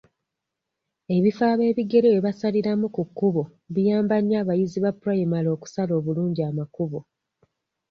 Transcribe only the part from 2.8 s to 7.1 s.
ku kkubo biyamba nnyo abayizi ba pulayimale okusala obulungi amakubo.